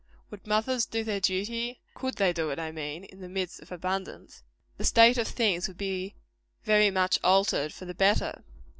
[0.31, 3.71] Would mothers do their duty could they do it, I mean, in the midst of
[3.71, 4.41] abundance
[4.77, 6.15] the state of things would be
[6.63, 8.43] very much altered for the better.